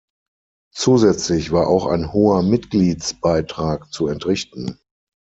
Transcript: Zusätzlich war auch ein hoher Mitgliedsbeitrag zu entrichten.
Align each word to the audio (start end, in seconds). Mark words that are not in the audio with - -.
Zusätzlich 0.73 1.51
war 1.51 1.67
auch 1.67 1.85
ein 1.85 2.11
hoher 2.11 2.41
Mitgliedsbeitrag 2.41 3.93
zu 3.93 4.07
entrichten. 4.07 4.79